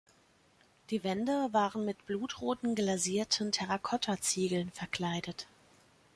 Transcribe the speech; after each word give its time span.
Die 0.89 1.03
Wände 1.03 1.49
waren 1.53 1.85
mit 1.85 2.07
blutroten 2.07 2.73
glasierten 2.73 3.51
Terrakotta-Ziegeln 3.51 4.71
verkleidet. 4.71 5.45